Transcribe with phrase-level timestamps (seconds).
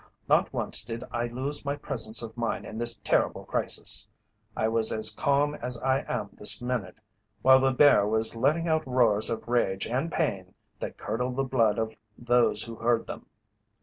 [0.27, 4.07] Not once did I lose my presence of mind in this terrible crisis.
[4.57, 6.97] I was as calm as I am this minute,
[7.43, 11.77] while the bear was letting out roars of rage and pain that curdled the blood
[11.77, 13.27] of those who heard them.